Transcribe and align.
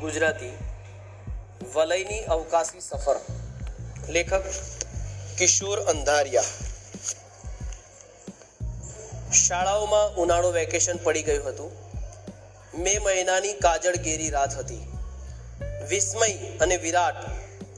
ગુજરાતી 0.00 0.58
વલયની 1.74 2.20
અવકાશી 2.20 2.80
સફર. 2.80 3.16
લેખક 4.08 4.42
કિશોર 5.38 5.80
અંધારિયા. 5.80 6.42
શાળાઓમાં 9.32 10.14
ઉનાળો 10.14 10.52
વેકેશન 10.52 10.96
પડી 10.96 11.22
ગયું 11.22 11.48
હતું. 11.48 11.72
મે 12.74 12.98
મહિનાની 12.98 13.52
કાજળગેરી 13.52 14.30
રાત 14.30 14.54
હતી. 14.54 14.92
વિસ્મય 15.88 16.32
અને 16.58 16.76
વિરાટ 16.76 17.14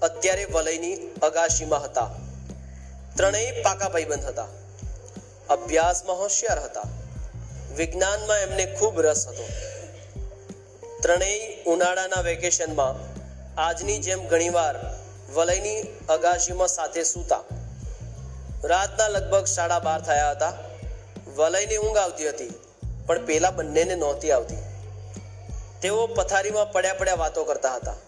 અત્યારે 0.02 0.44
વલયની 0.44 0.94
અગાશીમાં 1.22 1.84
હતા. 1.84 2.10
ત્રણેય 3.16 3.62
પાકા 3.62 3.88
ભાઈબંધ 3.88 4.24
હતા. 4.24 4.46
અભ્યાસમાં 5.50 6.16
હોશિયાર 6.16 6.60
હતા. 6.60 6.82
વિજ્ઞાનમાં 7.76 8.38
એમને 8.38 8.66
ખૂબ 8.66 9.00
રસ 9.00 9.26
હતો. 9.26 9.69
ત્રણેય 11.02 11.44
ઉનાળાના 11.66 12.22
વેકેશનમાં 12.22 12.96
આજની 13.58 13.98
જેમ 13.98 14.24
ઘણીવાર 14.26 14.76
વલયની 15.34 15.78
અગાશીમાં 16.08 16.68
સાથે 16.68 17.04
સૂતા. 17.04 17.44
રાતના 18.64 19.08
લગભગ 19.08 19.46
સાડા 19.46 19.78
બાર 19.78 20.00
થયા 20.00 20.30
હતા. 20.30 20.52
વલયને 21.36 21.76
ઊંઘ 21.76 22.00
આવતી 22.02 22.28
હતી, 22.28 22.52
પણ 23.06 23.26
પેલા 23.26 23.50
બંનેને 23.50 23.96
નહોતી 23.96 24.32
આવતી. 24.32 24.62
તેઓ 25.82 26.06
પથારીમાં 26.08 26.72
પડ્યા 26.72 26.94
પડ્યા 26.94 27.22
વાતો 27.24 27.44
કરતા 27.44 27.74
હતા. 27.74 27.98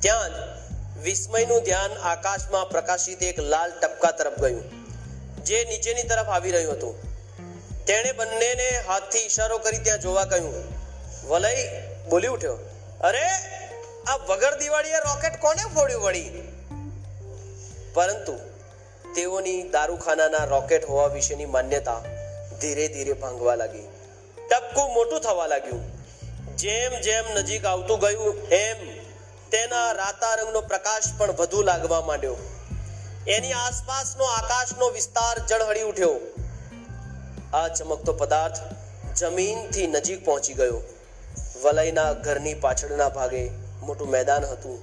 ત્યાં 0.00 0.32
જ 0.32 1.02
વિસ્મયનું 1.04 1.62
ધ્યાન 1.62 1.94
આકાશમાં 2.04 2.70
પ્રકાશિત 2.70 3.22
એક 3.22 3.38
લાલ 3.52 3.70
ટપકા 3.80 4.10
તરફ 4.12 4.40
ગયું, 4.40 4.64
જે 5.44 5.64
નીચેની 5.64 6.08
તરફ 6.08 6.28
આવી 6.28 6.52
રહ્યું 6.52 6.74
હતું. 6.74 6.94
તેણે 7.86 8.12
બંનેને 8.12 8.68
હાથથી 8.88 9.24
ઈશારો 9.24 9.58
કરી 9.58 9.78
ત્યાં 9.78 10.00
જોવા 10.00 10.24
કહ્યું 10.24 10.76
વલય 11.28 11.82
બોલી 12.08 12.26
ઉઠ્યો. 12.26 12.58
અરે, 13.00 13.24
આ 14.06 14.16
વગર 14.16 14.58
દિવાળીએ 14.58 14.96
રોકેટ 14.96 15.40
કોને 15.40 15.74
ફોડ્યું 15.74 16.02
વળી? 16.02 16.30
પરંતુ 17.94 18.38
તેઓની 19.14 19.62
દારૂખાનાના 19.62 20.44
રોકેટ 20.44 20.84
હોવા 20.84 21.06
વિશેની 21.06 21.44
માન્યતા 21.44 22.02
ધીરે 22.60 22.88
ધીરે 22.88 23.12
ભાંગવા 23.12 23.54
લાગી. 23.54 23.88
ટપકું 24.50 24.94
મોટું 24.94 25.20
થવા 25.20 25.46
લાગ્યું. 25.46 25.84
જેમ 26.56 27.00
જેમ 27.00 27.24
નજીક 27.34 27.66
આવતું 27.66 27.98
ગયું, 27.98 28.48
એમ 28.48 28.76
તેના 29.50 29.92
રાતા 29.92 30.34
રંગનો 30.34 30.60
પ્રકાશ 30.60 31.02
પણ 31.18 31.32
વધુ 31.32 31.62
લાગવા 31.62 32.00
માંડ્યો. 32.00 32.36
એની 33.28 33.52
આસપાસનો 33.52 34.24
આકાશનો 34.24 34.90
વિસ્તાર 34.90 35.46
ઝળહળી 35.46 35.82
ઉઠ્યો. 35.82 36.20
આ 37.52 37.68
ચમકતો 37.68 38.12
પદાર્થ 38.12 38.56
જમીનથી 39.16 39.86
નજીક 39.86 40.24
પહોંચી 40.24 40.54
ગયો. 40.54 40.82
વલયના 41.62 42.12
ઘરની 42.12 42.54
પાછળના 42.54 43.08
ભાગે 43.08 43.50
મોટું 43.80 44.10
મેદાન 44.10 44.44
હતું, 44.44 44.78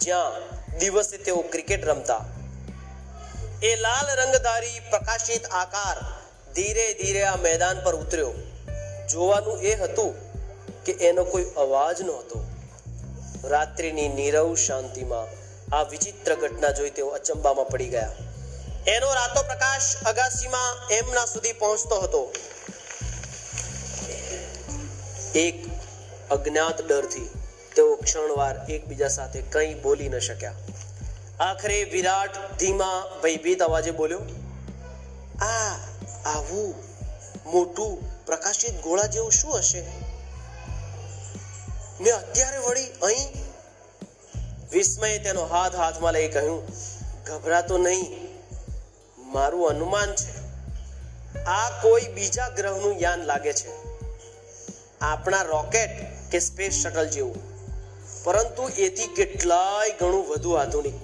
જ્યાં 0.00 0.32
દિવસે 0.78 1.16
તેઓ 1.16 1.40
ક્રિકેટ 1.52 1.84
રમતા. 1.84 2.24
એ 3.62 3.76
લાલ 3.76 4.08
રંગધારી 4.16 4.80
પ્રકાશિત 4.90 5.46
આકાર 5.46 5.98
ધીરે 6.54 6.86
ધીરે 6.92 7.22
આ 7.24 7.36
મેદાન 7.36 7.84
પર 7.84 7.94
ઉતર્યો. 7.94 8.32
જોવાનું 9.12 9.62
એ 9.62 9.74
હતું 9.74 10.14
કે 10.84 10.92
એનો 10.92 11.24
કોઈ 11.24 11.46
અવાજ 11.56 12.02
નહોતો. 12.02 12.44
રાત્રિની 13.44 14.08
નીરવ 14.08 14.54
શાંતિમાં 14.54 15.28
આ 15.76 15.82
વિચિત્ર 15.82 16.34
ઘટના 16.34 16.70
જોઈ 16.70 16.90
તેઓ 16.90 17.08
અચંબામાં 17.08 17.68
પડી 17.68 17.88
ગયા. 17.88 18.12
એનો 18.86 19.14
રાતો 19.14 19.42
પ્રકાશ 19.42 19.90
અગાસીમાં 20.06 20.72
એમના 20.90 21.26
સુધી 21.26 21.52
પહોંચતો 21.52 22.00
હતો. 22.00 22.32
એક 25.34 25.71
અજ્ઞાત 26.32 26.88
ડરથી 26.88 27.30
તેઓ 27.76 27.96
ક્ષણવાર 27.96 28.70
એકબીજા 28.70 29.08
સાથે 29.08 29.40
કંઈ 29.40 29.74
બોલી 29.74 30.08
ન 30.08 30.18
શક્યા. 30.18 30.52
આખરે 31.40 31.84
વિરાટ 31.84 32.58
ધીમા 32.58 33.20
ભયભીત 33.22 33.62
અવાજે 33.62 33.90
બોલ્યો, 33.90 34.20
આ, 35.40 35.76
આવું 36.26 36.74
મોટું 37.46 38.24
પ્રકાશિત 38.26 38.82
ગોળા 38.82 39.06
જેવું 39.06 39.32
શું 39.32 39.58
હશે? 39.58 39.80
ને 42.00 42.10
અત્યારે 42.10 42.58
વળી 42.58 42.86
અહીં 42.86 43.28
વિસ્મયે 44.72 45.18
તેનો 45.18 45.44
હાથ 45.44 45.74
હાથમાં 45.74 46.12
લઈ 46.12 46.28
કહ્યું, 46.28 46.68
ગભરાતો 47.26 47.78
નહીં, 47.78 48.28
મારું 49.18 49.68
અનુમાન 49.68 50.14
છે, 50.14 50.38
આ 51.44 51.80
કોઈ 51.82 52.02
બીજા 52.02 52.48
ગ્રહનું 52.48 53.00
યાન 53.00 53.22
લાગે 53.22 53.52
છે. 53.52 53.92
આપણા 55.00 55.42
રોકેટ 55.42 56.11
કે 56.32 56.40
સ્પેસ 56.40 56.72
શટલ 56.72 57.08
જેવું. 57.08 57.52
પરંતુ 58.24 58.68
એથી 58.68 59.06
કેટલાય 59.06 59.90
ઘણું 59.90 60.28
વધુ 60.28 60.50
આધુનિક. 60.50 60.94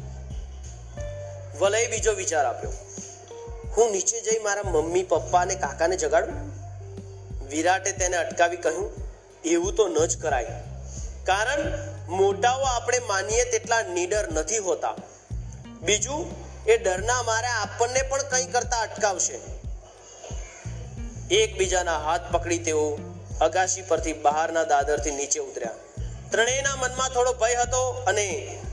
વલય 1.60 1.86
બીજો 1.86 2.12
વિચાર 2.12 2.46
આપ્યો. 2.46 2.70
હું 3.76 3.92
નીચે 3.92 4.20
જઈ 4.20 4.38
મારા 4.38 4.62
મમ્મી, 4.62 5.02
પપ્પા 5.02 5.40
અને 5.40 5.54
કાકાને 5.54 5.96
જગાડું? 5.96 6.34
વિરાટે 7.48 7.92
તેને 7.92 8.16
અટકાવી 8.16 8.56
કહ્યું, 8.56 8.90
એવું 9.44 9.74
તો 9.74 9.88
ન 9.88 10.06
જ 10.06 10.18
કરાય. 10.18 10.46
કારણ 11.24 11.58
મોટાઓ 12.08 12.62
આપણે 12.62 12.98
માનીએ 12.98 13.44
તેટલા 13.44 13.82
નીડર 13.82 14.32
નથી 14.32 14.58
હોતા. 14.58 14.94
બીજું, 15.82 16.26
એ 16.66 16.78
ડરના 16.78 17.22
મારે 17.22 17.46
આપણને 17.46 18.02
પણ 18.02 18.22
કંઈ 18.22 18.46
કરતા 18.46 18.80
અટકાવશે. 18.80 19.40
એકબીજાના 21.34 21.98
હાથ 21.98 22.20
પકડી 22.32 22.58
તેઓ 22.58 22.98
અગાશી 23.40 23.82
પરથી 23.82 24.12
બહારના 24.12 24.64
દાદરથી 24.64 25.10
નીચે 25.10 25.40
ઉતર્યા. 25.40 25.74
ત્રણેયના 26.30 26.76
મનમાં 26.76 27.08
થોડો 27.08 27.32
ભય 27.32 27.54
હતો 27.54 27.82
અને 28.06 28.26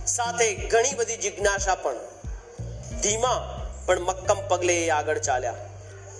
સાથે 0.07 0.47
ઘણી 0.55 0.93
બધી 0.93 1.17
જિજ્ઞાસા 1.17 1.75
પણ. 1.75 1.99
ધીમા 3.01 3.37
પણ 3.85 3.99
મક્કમ 3.99 4.47
પગલે 4.47 4.75
એ 4.85 4.89
આગળ 4.89 5.17
ચાલ્યા. 5.17 5.55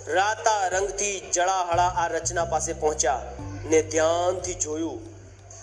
રાતા 0.08 0.68
રંગથી 0.68 1.30
જળાહળા 1.34 1.88
આ 1.96 2.06
રચના 2.06 2.44
પાસે 2.44 2.72
પહોંચ્યા 2.72 3.22
ને 3.64 3.82
ધ્યાનથી 3.82 4.54
જોયું, 4.54 5.00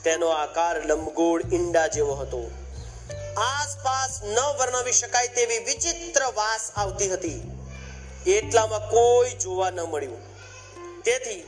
તેનો 0.03 0.29
આકાર 0.29 0.75
લંબગોળ 0.85 1.43
ઈંડા 1.53 1.87
જેવો 1.87 2.15
હતો. 2.15 2.51
આસપાસ 3.37 4.21
ન 4.23 4.39
વર્ણવી 4.59 4.91
શકાય 4.91 5.27
તેવી 5.27 5.59
વિચિત્ર 5.59 6.23
વાસ 6.35 6.71
આવતી 6.75 7.09
હતી. 7.09 7.39
એટલામાં 8.27 8.89
કોઈ 8.89 9.29
જોવા 9.29 9.69
ન 9.69 9.81
મળ્યું. 9.81 10.21
તેથી 11.03 11.39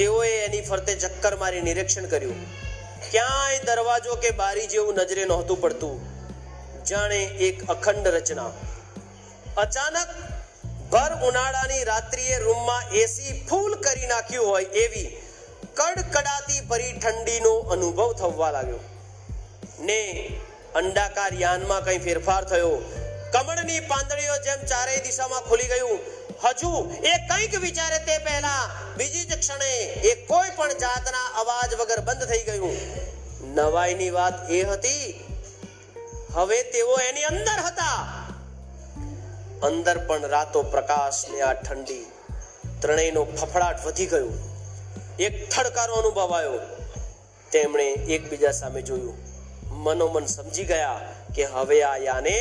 તેઓએ 0.00 0.28
એની 0.28 0.60
ફરતે 0.60 0.94
ચક્કર 0.94 1.36
મારી 1.36 1.60
નિરીક્ષણ 1.60 2.06
કર્યું. 2.06 2.50
ક્યાંય 3.10 3.58
દરવાજો 3.58 4.14
કે 4.14 4.30
બારી 4.30 4.66
જેવું 4.66 4.94
નજરે 4.94 5.24
નહોતું 5.24 5.60
પડતું. 5.60 6.00
જાણે 6.84 7.24
એક 7.24 7.66
અખંડ 7.66 8.08
રચના. 8.08 8.50
અચાનક 9.56 10.08
ભર 10.92 11.28
ઉનાળાની 11.28 11.84
રાત્રિએ 11.84 12.38
રૂમમાં 12.38 12.90
એસી 12.90 13.46
ફૂલ 13.50 13.74
કરી 13.74 14.06
નાખ્યું 14.06 14.46
હોય 14.46 14.64
એવી 14.64 15.22
કડકડાતી 15.74 16.60
ભરી 16.60 16.92
ઠંડીનો 16.92 17.58
અનુભવ 17.58 18.12
થવા 18.12 18.50
લાગ્યો. 18.50 18.78
ને 19.80 20.30
અંડાકાર 20.74 21.32
યાનમાં 21.34 21.84
કંઈ 21.84 21.98
ફેરફાર 21.98 22.44
થયો. 22.44 22.78
કમળની 23.32 23.80
પાંદડીઓ 23.80 24.36
જેમ 24.44 24.66
ચારેય 24.66 24.96
દિશામાં 24.96 25.40
ખુલી 25.40 25.66
ગયું 25.66 26.19
હજુ 26.44 26.70
એ 27.04 27.12
કંઈક 27.28 27.58
વિચારે 27.60 27.98
તે 27.98 28.18
પહેલા. 28.18 28.70
બીજી 28.96 29.24
જ 29.24 29.38
ક્ષણે 29.38 29.70
એ 29.82 30.14
કોઈ 30.26 30.50
પણ 30.56 30.72
જાતના 30.72 31.26
અવાજ 31.40 31.74
વગર 31.74 32.00
બંધ 32.00 32.24
થઈ 32.24 32.42
ગયું. 32.42 32.76
નવાઈની 33.54 34.10
વાત 34.10 34.50
એ 34.50 34.62
હતી, 34.62 35.24
હવે 36.34 36.62
તેઓ 36.62 36.96
એની 36.96 37.22
અંદર 37.22 37.58
હતા. 37.66 37.98
અંદર 39.62 39.98
પણ 39.98 40.28
રાતો 40.28 40.62
પ્રકાશ 40.62 41.28
ને 41.28 41.40
આ 41.40 41.52
ઠંડી. 41.52 42.04
ત્રણેયનો 42.80 43.24
ફફડાટ 43.24 43.86
વધી 43.86 44.06
ગયો. 44.06 44.32
એક 45.18 45.50
થડકારો 45.50 45.94
અનુભવાયો 45.94 46.58
તેમણે 47.52 47.82
એકબીજા 47.82 48.50
સામે 48.50 48.82
જોયું. 48.82 49.18
મનોમન 49.70 50.26
સમજી 50.26 50.64
ગયા 50.64 51.00
કે 51.34 51.44
હવે 51.44 51.82
આ 51.82 51.96
યાને 51.96 52.36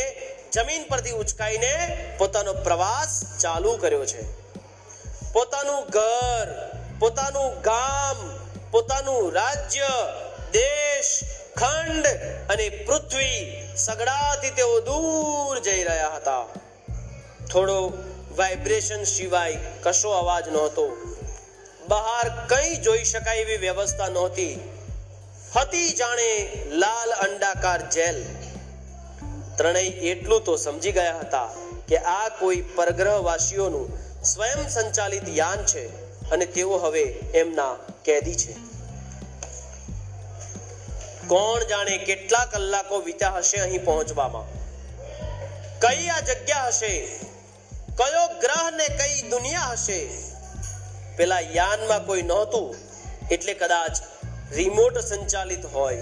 જમીન 0.51 0.87
પરથી 0.87 1.11
ઉચકાઈને 1.11 2.05
પોતાનો 2.17 2.53
પ્રવાસ 2.53 3.39
ચાલુ 3.39 3.77
કર્યો 3.77 4.05
છે. 4.05 4.21
પોતાનું 5.33 5.85
ઘર, 5.89 6.69
પોતાનું 6.99 7.61
ગામ, 7.61 8.39
પોતાનું 8.71 9.33
રાજ્ય, 9.33 9.87
દેશ, 10.51 11.19
ખંડ 11.57 12.07
અને 12.49 12.69
પૃથ્વી 12.69 13.61
સગડાથી 13.77 14.49
તેઓ 14.49 14.79
દૂર 14.79 15.59
જઈ 15.59 15.83
રહ્યા 15.83 16.15
હતા. 16.15 16.45
થોડો 17.51 17.93
વાઇબ્રેશન 18.35 19.03
સિવાય 19.03 19.57
કશો 19.83 20.09
અવાજ 20.09 20.49
નહોતો. 20.49 21.15
બહાર 21.87 22.47
કંઈ 22.47 22.75
જોઈ 22.75 23.03
શકાય 23.03 23.37
એવી 23.37 23.57
વ્યવસ્થા 23.57 24.07
નહોતી. 24.07 24.59
હતી 25.55 25.89
જાણે 25.89 26.51
લાલ 26.65 27.11
અંડાકાર 27.11 27.89
જેલ. 27.89 28.48
ત્રણેય 29.59 29.85
એટલું 29.85 30.43
તો 30.43 30.55
સમજી 30.55 30.91
ગયા 30.91 31.19
હતા 31.19 31.49
કે 31.87 31.97
આ 31.97 32.29
કોઈ 32.29 32.61
પરગ્રહવાસીઓનું 32.61 33.99
સ્વયં 34.23 34.69
સંચાલિત 34.69 35.29
યાન 35.29 35.65
છે 35.65 35.87
અને 36.29 36.45
તેઓ 36.45 36.77
હવે 36.77 37.01
એમના 37.33 37.75
કેદી 38.05 38.35
છે. 38.35 38.53
કોણ 41.27 41.63
જાણે 41.63 41.97
કેટલા 41.97 42.45
કલાકો 42.45 42.99
વીત્યા 42.99 43.29
હશે 43.37 43.57
અહીં 43.57 43.85
પહોંચવામાં? 43.85 44.45
કઈ 45.79 46.07
આ 46.07 46.19
જગ્યા 46.19 46.67
હશે? 46.67 47.19
કયો 47.97 48.39
ગ્રહ 48.39 48.71
ને 48.71 48.87
કઈ 48.87 49.29
દુનિયા 49.29 49.61
હશે? 49.61 50.09
પેલા 51.17 51.39
યાનમાં 51.39 52.05
કોઈ 52.05 52.21
નહોતું, 52.21 52.75
એટલે 53.31 53.53
કદાચ 53.53 53.97
રિમોટ 54.51 54.97
સંચાલિત 54.97 55.65
હોય. 55.65 56.01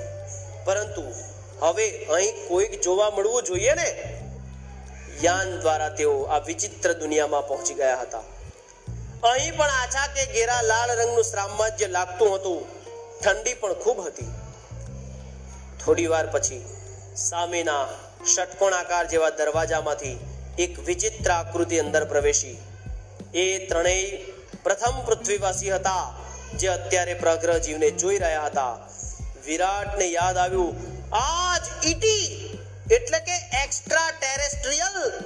પરંતુ 0.66 1.37
હવે 1.62 2.06
અહીં 2.06 2.48
કોઈક 2.48 2.82
જોવા 2.82 3.10
મળવું 3.10 3.44
જોઈએ 3.44 3.74
ને? 3.74 4.20
યાન 5.22 5.60
દ્વારા 5.60 5.90
તેઓ 5.90 6.24
આ 6.24 6.38
વિચિત્ર 6.38 6.94
દુનિયામાં 6.94 7.48
પહોંચી 7.48 7.74
ગયા 7.74 8.02
હતા. 8.02 8.24
અહીં 9.24 9.58
પણ 9.58 9.70
આછા 9.70 10.08
કે 10.08 10.26
ઘેરા 10.26 10.62
લાલ 10.62 10.92
રંગનું 11.00 11.24
સામ્રાજ્ય 11.24 11.88
લાગતું 11.88 12.36
હતું. 12.36 12.78
ઠંડી 13.24 13.54
પણ 13.54 13.74
ખૂબ 13.74 14.08
હતી. 14.08 14.28
થોડી 15.86 16.08
વાર 16.08 16.28
પછી 16.28 16.66
સામેના 17.16 17.88
ષટકોણાકાર 18.36 19.08
જેવા 19.08 19.30
દરવાજામાંથી 19.30 20.20
એક 20.60 20.80
વિચિત્ર 20.80 21.32
આકૃતિ 21.32 21.78
અંદર 21.78 22.06
પ્રવેશી. 22.06 22.58
એ 23.34 23.66
ત્રણેય 23.66 24.18
પ્રથમ 24.64 25.06
પૃથ્વીવાસી 25.06 25.72
હતા, 25.72 26.14
જે 26.58 26.68
અત્યારે 26.68 27.14
પ્રગ્રહ 27.14 27.58
જીવને 27.58 27.92
જોઈ 27.92 28.18
રહ્યા 28.18 28.46
હતા. 28.46 28.78
વિરાટને 29.46 30.06
યાદ 30.06 30.38
આવ્યું 30.38 30.97
આજ 31.14 31.88
ઈટી 31.88 32.26
એટલે 32.92 33.20
કે 33.20 33.64
એક્સ્ટ્રા 33.64 34.12
ટેરેસ્ટ્રીયલ 34.12 35.26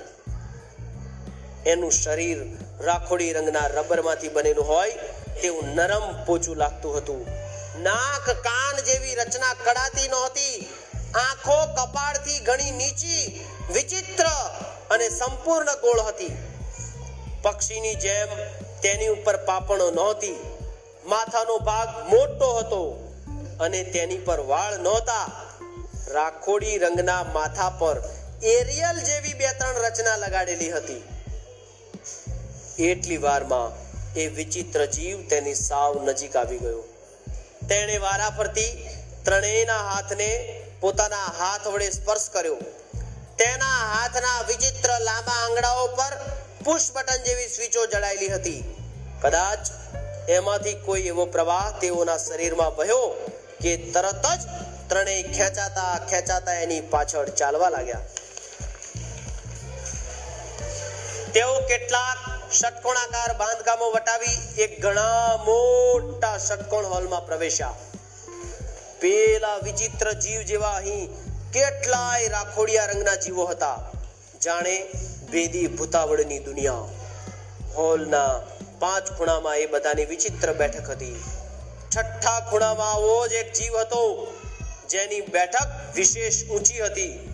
એનું 1.66 1.92
શરીર 1.92 2.38
રાખોડી 2.81 3.33
રંગના 3.33 3.68
રબરમાંથી 3.68 4.30
બનેલું 4.30 4.68
હોય 4.68 4.92
તેવું 5.42 5.68
નરમ 5.75 6.25
પોચું 6.25 6.57
લાગતું 6.57 6.98
હતું. 6.98 7.28
નાક, 7.83 8.30
કાન 8.30 8.83
જેવી 8.83 9.16
રચના 9.16 9.54
કડાતી 9.54 10.07
નહોતી. 10.07 10.69
આંખો 11.16 11.66
કપાળથી 11.66 12.39
ઘણી 12.39 12.72
નીચી, 12.72 13.45
વિચિત્ર 13.74 14.25
અને 14.92 15.10
સંપૂર્ણ 15.10 15.75
ગોળ 15.81 16.00
હતી. 16.00 16.38
પક્ષીની 17.42 17.95
જેમ 17.95 18.27
તેની 18.81 19.07
ઉપર 19.07 19.38
પાપણો 19.38 19.92
નહોતી. 19.92 20.57
માથાનો 21.06 21.57
ભાગ 21.57 22.13
મોટો 22.13 22.57
હતો 22.57 23.13
અને 23.60 23.84
તેની 23.84 24.18
પર 24.18 24.39
વાળ 24.39 24.77
નહોતા. 24.77 25.50
રાખોડી 26.13 26.78
રંગના 26.78 27.24
માથા 27.24 27.69
પર 27.69 27.98
એરિયલ 28.44 29.00
જેવી 29.00 29.34
બે 29.34 29.52
ત્રણ 29.60 29.81
રચના 29.86 30.16
લગાડેલી 30.16 30.72
હતી. 30.72 31.04
એટલી 32.90 33.18
વારમાં 33.18 33.69
એ 34.19 34.28
વિચિત્ર 34.28 34.86
જીવ 34.86 35.28
તેની 35.28 35.56
સાવ 35.56 36.04
નજીક 36.04 36.36
આવી 36.36 36.58
ગયો. 36.58 36.84
તેણે 37.69 37.98
વારા 37.98 38.30
ફરતી 38.30 38.72
ત્રણેયના 39.25 39.84
હાથને 39.90 40.30
પોતાના 40.81 41.28
હાથ 41.40 41.68
વડે 41.68 41.90
સ્પર્શ 41.90 42.30
કર્યો. 42.30 42.58
તેના 43.38 43.80
હાથના 43.94 44.40
વિચિત્ર 44.48 44.90
લાંબા 45.00 45.40
આંગળાઓ 45.44 45.88
પર 45.88 46.13
પુશ 46.66 46.88
બટન 46.94 47.24
જેવી 47.24 47.48
સ્વિચો 47.48 47.86
જડાયેલી 47.86 48.28
હતી. 48.28 48.62
કદાચ 49.22 49.72
એમાંથી 50.30 50.74
કોઈ 50.74 51.08
એવો 51.08 51.25
પ્રવાહ 51.25 51.80
તેઓના 51.80 52.18
શરીરમાં 52.18 52.75
વહ્યો 52.75 53.06
કે 53.62 53.78
તરત 53.78 54.25
જ 54.40 54.42
ત્રણેય 54.92 55.24
ખેંચાતા 55.24 56.00
ખેંચાતા 56.10 56.54
એની 56.54 56.82
પાછળ 56.82 57.26
ચાલવા 57.26 57.70
લાગ્યા. 57.70 58.00
તેઓ 61.34 61.60
કેટલાક 61.60 62.18
ષટકોણાકાર 62.54 63.38
બાંધકામો 63.38 63.92
વટાવી 63.92 64.62
એક 64.62 64.82
ઘણા 64.82 65.38
મોટા 65.38 66.38
ષટકોણ 66.38 66.86
હોલમાં 66.86 67.26
પ્રવેશ્યા. 67.26 67.74
પેલા 69.00 69.58
વિચિત્ર 69.58 70.14
જીવ 70.14 70.42
જેવા 70.42 70.72
અહીં 70.72 71.14
કેટલાય 71.52 72.28
રાખોડિયા 72.28 72.86
રંગના 72.86 73.16
જીવો 73.16 73.46
હતા. 73.46 73.80
જાણે 74.44 74.76
ભેદી 75.32 75.68
ભૂતાવળની 75.68 76.40
દુનિયા. 76.40 76.74
હોલના 77.76 78.42
પાંચ 78.80 79.12
ખૂણામાં 79.18 79.58
એ 79.58 79.66
બધાની 79.66 80.06
વિચિત્ર 80.06 80.54
બેઠક 80.54 80.90
હતી. 80.90 81.24
છઠ્ઠા 81.98 82.40
ખૂણામાં 82.40 82.92
આવો 82.92 83.28
જ 83.28 83.34
એક 83.34 83.54
જીવ 83.54 83.80
હતો. 83.80 84.04
જેની 84.92 85.22
બેઠક 85.22 85.96
વિશેષ 85.96 86.44
ઊંચી 86.44 86.80
હતી. 86.80 87.34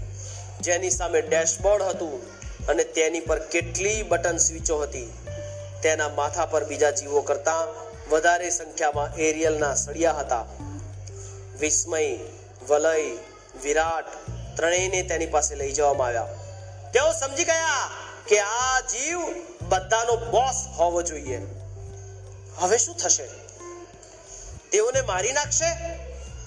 જેની 0.62 0.90
સામે 0.90 1.22
ડેશબોર્ડ 1.22 1.84
હતું 1.84 2.28
અને 2.68 2.84
તેની 2.84 3.20
પર 3.20 3.40
કેટલી 3.40 4.04
બટન 4.04 4.38
સ્વિચો 4.38 4.78
હતી. 4.78 5.14
તેના 5.84 6.10
માથા 6.10 6.46
પર 6.46 6.64
બીજા 6.64 6.92
જીવો 6.92 7.22
કરતા 7.22 7.68
વધારે 8.10 8.50
સંખ્યામાં 8.50 9.16
એરિયલના 9.16 9.76
સળિયા 9.76 10.14
હતા. 10.14 10.46
વિસ્મય, 11.60 12.18
વલય, 12.70 13.18
વિરાટ 13.64 14.06
ત્રણેયને 14.58 15.02
તેની 15.02 15.26
પાસે 15.26 15.56
લઈ 15.56 15.72
જવામાં 15.72 16.08
આવ્યા. 16.08 16.28
તેઓ 16.94 17.12
સમજી 17.12 17.44
ગયા 17.44 17.90
કે 18.28 18.40
આ 18.40 18.80
જીવ 18.80 19.20
બધાનો 19.62 20.16
બોસ 20.32 20.68
હોવો 20.68 21.02
જોઈએ. 21.02 21.42
હવે 22.58 22.78
શું 22.78 22.96
થશે? 22.96 23.28
તેઓને 24.72 25.02
મારી 25.02 25.32
નાખશે? 25.32 25.97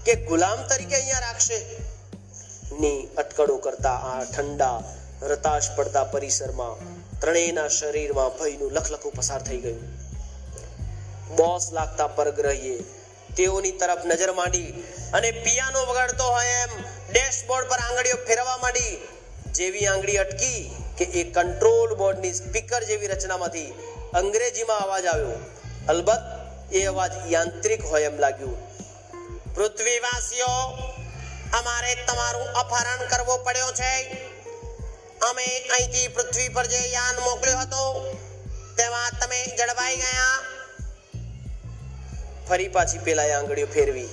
કે 0.04 0.14
ગુલામ 0.28 0.60
તરીકે 0.68 0.96
અહીંયા 0.98 1.24
રાખશે? 1.26 1.58
ની 2.80 3.00
અટકળો 3.16 3.56
કરતા 3.64 3.98
આ 4.10 4.22
ઠંડા, 4.26 4.78
રતાશ 5.22 5.68
પડતા 5.76 6.04
પરિસરમાં 6.12 6.76
ત્રણેયના 7.20 7.68
શરીરમાં 7.78 8.32
ભયનું 8.38 8.72
લખલખું 8.76 9.12
પસાર 9.18 9.42
થઈ 9.42 9.60
ગયું. 9.64 9.82
બોસ 11.36 11.66
લાગતા 11.72 12.08
પરગ્રહીએ 12.18 12.76
તેઓની 13.36 13.74
તરફ 13.80 14.04
નજર 14.10 14.32
માંડી 14.38 14.70
અને 15.12 15.30
પિયાનો 15.44 15.84
વગાડતો 15.90 16.30
હોય 16.36 16.56
એમ 16.64 16.72
ડેશબોર્ડ 17.10 17.70
પર 17.70 17.80
આંગળીઓ 17.82 18.18
ફેરવવા 18.28 18.58
માંડી, 18.64 18.94
જેવી 19.58 19.86
આંગળી 19.86 20.18
અટકી 20.24 20.60
કે 20.98 21.04
એ 21.20 21.22
કંટ્રોલ 21.36 21.90
બોર્ડની 22.00 22.38
સ્પીકર 22.40 22.82
જેવી 22.90 23.12
રચનામાંથી 23.14 23.70
અંગ્રેજીમાં 24.20 24.82
અવાજ 24.86 25.06
આવ્યો. 25.06 25.38
અલબત્ત 25.88 26.74
એ 26.78 26.84
અવાજ 26.86 27.12
યાંત્રિક 27.34 27.82
હોય 27.92 28.10
એમ 28.12 28.18
લાગ્યું. 28.24 28.58
પૃથ્વીવાસીઓ, 29.54 30.52
અમારે 31.58 31.94
તમારું 32.06 32.48
અપહરણ 32.54 33.02
કરવો 33.08 33.36
પડ્યો 33.36 33.72
છે. 33.72 33.92
અમે 35.20 35.46
અહીંથી 35.76 36.08
પૃથ્વી 36.08 36.48
પર 36.48 36.66
જે 36.66 36.80
યાન 36.88 37.16
મોકલ્યો 37.20 37.58
હતો, 37.58 37.82
તેમાં 38.76 39.16
તમે 39.20 39.40
જળવાઈ 39.58 39.96
ગયા. 39.96 40.36
ફરી 42.48 42.68
પાછી 42.68 42.98
પેલા 42.98 43.30
આંગળીઓ 43.38 43.66
ફેરવી, 43.66 44.10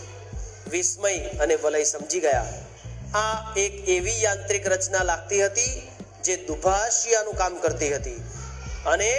વિસ્મય 0.70 1.14
અને 1.44 1.56
વલય 1.56 1.84
સમજી 1.84 2.20
ગયા. 2.20 2.48
આ 3.16 3.54
એક 3.58 3.76
એવી 3.90 4.18
યાંત્રિક 4.24 4.68
રચના 4.68 5.04
લાગતી 5.04 5.44
હતી, 5.44 5.76
જે 6.24 6.36
દુભાષિયાનું 6.48 7.36
કામ 7.36 7.56
કરતી 7.58 7.94
હતી 7.94 8.20
અને 8.86 9.12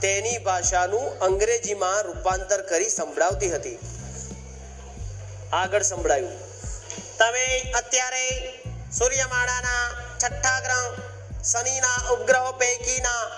તેની 0.00 0.38
ભાષાનું 0.38 1.06
અંગ્રેજીમાં 1.18 2.02
રૂપાંતર 2.02 2.60
કરી 2.62 2.90
સંભળાવતી 2.90 3.52
હતી. 3.52 3.78
આગળ 5.52 5.82
સંભળાયું. 5.82 6.38
તમે 7.18 7.72
અત્યારે 7.72 8.52
સૂર્યમાળાના 8.98 9.90
છઠ્ઠા 10.24 10.60
ગ્રહ 10.60 10.98
શનિના 11.42 12.10
ઉપગ્રહો 12.10 12.52
પૈકીના 12.52 13.30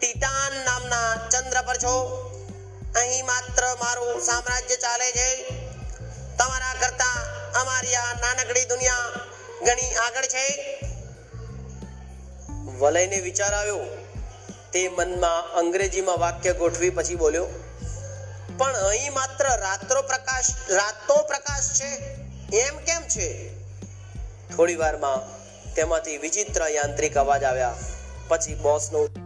ટીટાન 0.00 0.64
નામના 0.64 1.28
ચંદ્ર 1.30 1.62
પર 1.62 1.76
છો. 1.76 2.22
અહીં 2.96 3.26
માત્ર 3.26 3.76
મારું 3.80 4.20
સામ્રાજ્ય 4.20 4.76
ચાલે 4.76 5.12
છે. 5.12 5.50
તમારા 6.38 6.74
કરતા 6.80 7.16
અમારી 7.60 7.94
આ 7.94 8.12
નાનકડી 8.12 8.64
દુનિયા 8.64 9.10
ઘણી 9.66 9.94
આગળ 9.94 10.22
છે. 10.22 10.78
વલયને 12.78 13.20
વિચાર 13.20 13.54
આવ્યો. 13.54 13.80
તે 14.72 14.88
મનમાં 14.88 15.52
અંગ્રેજીમાં 15.52 16.18
વાક્ય 16.18 16.52
ગોઠવી 16.52 16.90
પછી 16.90 17.14
બોલ્યો 17.14 17.46
પણ 18.58 18.74
અહીં 18.74 19.12
માત્ર 19.12 19.44
રાત્રો 19.60 20.02
પ્રકાશ, 20.02 20.44
રાતો 20.70 21.22
પ્રકાશ 21.22 21.80
છે. 21.80 21.96
એમ 22.56 22.76
કેમ 22.76 23.02
છે? 23.02 23.58
થોડી 24.56 24.74
વારમાં 24.74 25.36
તેમાંથી 25.74 26.16
વિચિત્ર 26.16 26.68
યાંત્રિક 26.68 27.18
અવાજ 27.18 27.44
આવ્યા. 27.44 27.74
પછી 28.28 28.54
બોસનો 28.54 29.25